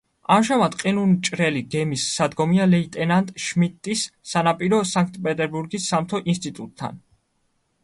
[0.35, 7.01] ამჟამად ყინულმჭრელი გემის სადგომია ლეიტენანტ შმიდტის სანაპირო სანქტ-პეტერბურგის სამთო ინსტიტუტთან.